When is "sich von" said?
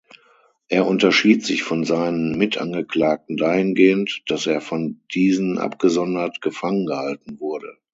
1.45-1.83